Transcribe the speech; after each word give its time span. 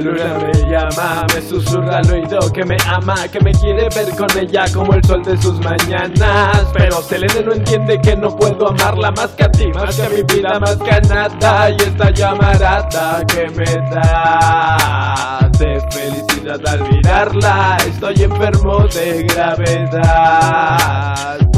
luna 0.00 0.38
me 0.38 0.52
llama, 0.70 1.26
me 1.34 1.40
susurra 1.42 1.98
al 1.98 2.10
oído 2.10 2.52
que 2.52 2.64
me 2.64 2.76
ama, 2.86 3.28
que 3.28 3.40
me 3.40 3.52
quiere 3.52 3.88
ver 3.94 4.16
con 4.16 4.28
ella 4.38 4.64
como 4.72 4.94
el 4.94 5.04
sol 5.04 5.22
de 5.22 5.36
sus 5.36 5.60
mañanas. 5.60 6.66
Pero 6.72 7.02
Selene 7.02 7.42
no 7.44 7.52
entiende 7.52 8.00
que 8.00 8.16
no 8.16 8.34
puedo 8.36 8.68
amarla 8.68 9.10
más 9.12 9.30
que 9.32 9.44
a 9.44 9.50
ti, 9.50 9.68
más 9.68 9.96
que 9.96 10.02
a 10.02 10.08
mi 10.08 10.22
vida, 10.22 10.58
más 10.60 10.76
que 10.76 10.90
a 10.90 11.00
nada. 11.00 11.70
Y 11.70 11.76
esta 11.76 12.10
llamarada 12.10 13.24
que 13.26 13.48
me 13.50 13.64
da 13.90 15.50
de 15.58 15.80
felicidad 15.90 16.60
al 16.66 16.82
mirarla, 16.90 17.76
estoy 17.86 18.22
enfermo 18.22 18.86
de 18.88 19.22
gravedad. 19.24 20.64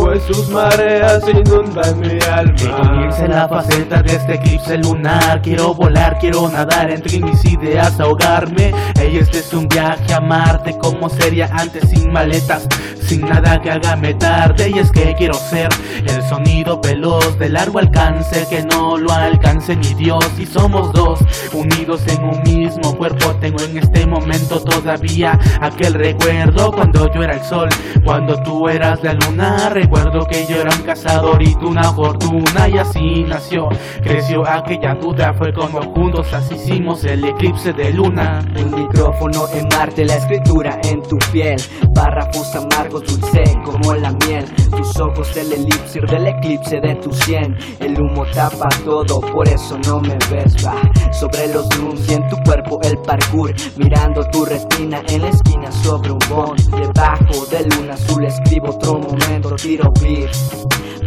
Pues 0.06 0.22
sus 0.22 0.48
mareas 0.50 1.24
inundan 1.28 1.98
mi 1.98 2.16
alma. 2.30 2.92
Unirse 2.92 3.26
la 3.26 3.48
faceta 3.48 4.04
de 4.04 4.14
este 4.14 4.34
eclipse 4.34 4.78
lunar. 4.78 5.42
Quiero 5.42 5.74
volar, 5.74 6.16
quiero 6.20 6.48
nadar 6.48 6.92
entre 6.92 7.18
mis 7.18 7.44
ideas, 7.44 7.98
ahogarme. 7.98 8.72
Ey, 9.00 9.16
este 9.16 9.40
es 9.40 9.52
un 9.52 9.66
viaje 9.66 10.14
a 10.14 10.20
Marte 10.20 10.78
como 10.78 11.08
sería 11.08 11.48
antes 11.50 11.90
sin 11.90 12.12
maletas, 12.12 12.68
sin 13.06 13.20
nada 13.20 13.60
que 13.60 13.70
hágame 13.70 14.14
tarde. 14.14 14.70
Y 14.70 14.78
es 14.78 14.90
que 14.90 15.14
quiero 15.16 15.34
ser 15.34 15.68
el 16.06 16.22
sonido 16.22 16.80
veloz 16.80 17.38
de 17.38 17.48
largo 17.48 17.78
alcance 17.78 18.46
que 18.48 18.62
no 18.64 18.96
lo 18.96 19.12
alcance 19.12 19.76
ni 19.76 19.94
Dios. 19.94 20.24
Y 20.38 20.46
somos 20.46 20.92
dos 20.92 21.20
unidos 21.52 22.02
en 22.08 22.24
un 22.24 22.42
mismo 22.42 22.96
cuerpo. 22.96 23.34
Tengo 23.36 23.62
en 23.62 23.78
este 23.78 24.06
momento 24.06 24.60
todavía 24.60 25.38
aquel 25.60 25.94
recuerdo 25.94 26.72
cuando 26.72 27.12
yo 27.12 27.22
era 27.22 27.34
el 27.34 27.44
sol, 27.44 27.68
cuando 28.04 28.42
tú 28.42 28.68
eras 28.68 29.02
la 29.02 29.14
luna. 29.14 29.68
Recuerdo 29.70 30.26
que 30.26 30.46
yo 30.46 30.60
era 30.60 30.74
un 30.74 30.82
cazador 30.82 31.42
y 31.42 31.54
tú 31.56 31.68
una 31.68 31.92
fortuna 31.92 32.68
y 32.68 32.78
así 32.78 33.24
nació, 33.24 33.68
creció 34.02 34.48
aquella 34.48 34.94
duda. 34.94 35.34
Fue 35.34 35.52
cuando 35.52 35.82
juntos 35.82 36.32
así 36.32 36.54
hicimos 36.54 37.04
el 37.04 37.24
eclipse 37.24 37.72
de 37.72 37.92
luna. 37.92 38.40
Un 38.56 38.82
micrófono 38.82 39.46
en 39.52 39.68
Marte, 39.68 40.04
la 40.04 40.16
escritura 40.16 40.80
en 40.84 41.02
tu 41.02 41.18
piel. 41.32 41.60
Párrafos 41.96 42.54
amargos, 42.54 43.04
dulce 43.06 43.42
como 43.64 43.94
la 43.94 44.12
miel. 44.12 44.44
Tus 44.70 45.00
ojos 45.00 45.34
el 45.34 45.50
elipsir 45.50 46.04
del 46.04 46.26
eclipse 46.26 46.78
de 46.78 46.94
tu 46.96 47.10
sien. 47.10 47.56
El 47.80 47.98
humo 47.98 48.26
tapa 48.34 48.68
todo, 48.84 49.22
por 49.22 49.48
eso 49.48 49.78
no 49.86 50.00
me 50.00 50.18
ves. 50.30 50.54
Va 50.62 50.74
sobre 51.10 51.48
los 51.54 51.66
drums 51.70 52.06
y 52.10 52.12
en 52.12 52.28
tu 52.28 52.36
cuerpo 52.44 52.78
el 52.82 52.98
parkour. 52.98 53.54
Mirando 53.78 54.22
tu 54.30 54.44
retina 54.44 55.00
en 55.08 55.22
la 55.22 55.28
esquina 55.30 55.72
sobre 55.72 56.12
un 56.12 56.18
bond. 56.28 56.60
Debajo 56.70 57.46
de 57.46 57.64
luna 57.64 57.94
azul 57.94 58.26
escribo 58.26 58.74
otro 58.74 58.98
momento, 58.98 59.56
tiro 59.56 59.90
beat. 60.02 60.30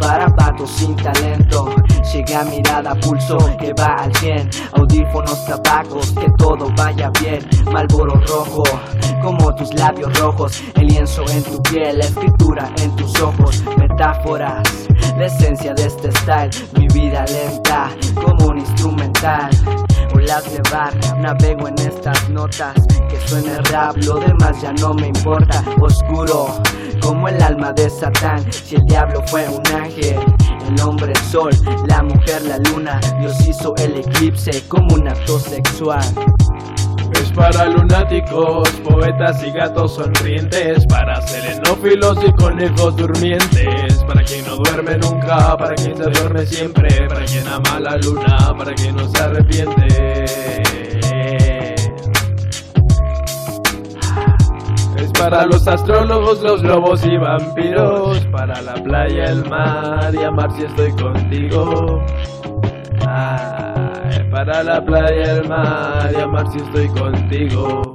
Para 0.00 0.26
patos 0.34 0.70
sin 0.70 0.96
talento 0.96 1.72
Llega 2.12 2.42
mirada, 2.42 2.92
pulso 2.96 3.38
que 3.56 3.72
va 3.72 3.94
al 4.00 4.12
100 4.16 4.50
Audífonos, 4.72 5.46
tabacos, 5.46 6.10
que 6.10 6.26
todo 6.38 6.68
vaya 6.76 7.08
bien. 7.20 7.38
Malboro 7.72 8.14
rojo, 8.26 8.64
como 9.22 9.54
tus 9.54 9.72
labios 9.74 10.18
rojos. 10.18 10.60
El 10.74 10.88
lienzo 10.88 11.22
en 11.30 11.42
tu 11.44 11.62
piel, 11.62 11.98
la 11.98 12.04
escritura 12.04 12.68
en 12.82 12.96
tus 12.96 13.20
ojos. 13.20 13.62
Metáforas, 13.78 14.88
la 15.16 15.26
esencia 15.26 15.72
de 15.72 15.86
este 15.86 16.10
style. 16.10 16.50
Mi 16.76 16.88
vida 16.88 17.24
lenta, 17.26 17.90
como 18.14 18.46
un 18.46 18.58
instrumental. 18.58 19.50
Olas 20.12 20.52
de 20.52 20.60
bar, 20.68 20.92
navego 21.18 21.68
en 21.68 21.78
estas 21.78 22.28
notas. 22.28 22.74
Que 23.08 23.20
suene 23.28 23.56
rap, 23.70 23.96
lo 23.98 24.14
demás 24.18 24.60
ya 24.60 24.72
no 24.72 24.94
me 24.94 25.06
importa. 25.06 25.62
Oscuro, 25.80 26.48
como 27.00 27.28
el 27.28 27.40
alma 27.40 27.72
de 27.72 27.88
Satán. 27.88 28.52
Si 28.52 28.74
el 28.74 28.84
diablo 28.86 29.22
fue 29.28 29.48
un 29.48 29.62
ángel 29.74 30.18
el 30.70 30.80
hombre 30.82 31.12
sol, 31.30 31.50
la 31.86 32.02
mujer 32.02 32.42
la 32.42 32.58
luna 32.58 33.00
Dios 33.18 33.34
hizo 33.46 33.74
el 33.76 33.98
eclipse 33.98 34.66
como 34.68 34.94
un 34.94 35.08
acto 35.08 35.38
sexual. 35.38 36.04
Es 37.12 37.32
para 37.32 37.66
lunáticos, 37.66 38.68
poetas 38.88 39.42
y 39.42 39.50
gatos 39.50 39.96
sonrientes 39.96 40.86
Para 40.86 41.20
selenófilos 41.20 42.18
y 42.24 42.32
conejos 42.32 42.96
durmientes 42.96 44.04
Para 44.04 44.22
quien 44.22 44.46
no 44.46 44.56
duerme 44.56 44.96
nunca, 44.96 45.56
para 45.56 45.74
quien 45.74 45.96
se 45.96 46.04
duerme 46.04 46.46
siempre 46.46 46.88
Para 47.08 47.24
quien 47.24 47.46
ama 47.48 47.80
la 47.80 47.96
luna, 47.96 48.54
para 48.56 48.72
quien 48.74 48.96
no 48.96 49.08
se 49.08 49.18
arrepiente 49.18 50.99
para 55.20 55.44
los 55.44 55.68
astrólogos, 55.68 56.42
los 56.42 56.62
lobos 56.62 57.04
y 57.04 57.16
vampiros. 57.16 58.26
Para 58.32 58.60
la 58.62 58.74
playa, 58.74 59.24
el 59.24 59.48
mar 59.48 60.14
y 60.14 60.24
amar 60.24 60.50
si 60.52 60.64
estoy 60.64 60.92
contigo. 60.92 62.02
Para 64.30 64.62
la 64.62 64.82
playa, 64.82 65.32
el 65.32 65.48
mar 65.48 66.10
y 66.16 66.20
amar 66.20 66.50
si 66.50 66.58
estoy 66.58 66.88
contigo 66.88 67.89